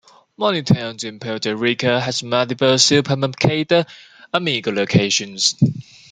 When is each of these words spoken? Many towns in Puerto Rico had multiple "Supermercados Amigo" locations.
Many 0.35 0.63
towns 0.63 1.03
in 1.03 1.19
Puerto 1.19 1.55
Rico 1.55 1.99
had 1.99 2.23
multiple 2.23 2.73
"Supermercados 2.73 3.85
Amigo" 4.33 4.71
locations. 4.71 5.53